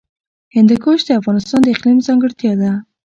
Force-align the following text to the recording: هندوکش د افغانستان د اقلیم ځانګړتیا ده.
هندوکش 0.55 0.99
د 1.05 1.09
افغانستان 1.19 1.59
د 1.63 1.67
اقلیم 1.73 1.97
ځانګړتیا 2.07 2.53
ده. 2.61 2.71